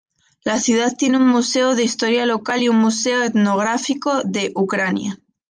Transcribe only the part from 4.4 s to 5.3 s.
Ucrania.